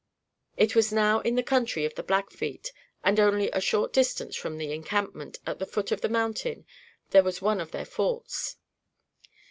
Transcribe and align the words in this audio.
It 0.57 0.73
was 0.75 0.91
now 0.91 1.19
in 1.19 1.35
the 1.35 1.43
country 1.43 1.85
of 1.85 1.93
the 1.93 2.01
Blackfeet; 2.01 2.71
and, 3.03 3.19
only 3.19 3.51
a 3.51 3.61
short 3.61 3.93
distance 3.93 4.35
from 4.35 4.57
the 4.57 4.71
encampment, 4.73 5.37
at 5.45 5.59
the 5.59 5.67
foot 5.67 5.91
of 5.91 6.01
the 6.01 6.09
mountain, 6.09 6.65
there 7.11 7.21
was 7.21 7.39
one 7.39 7.61
of 7.61 7.69
their 7.69 7.85
forts. 7.85 8.57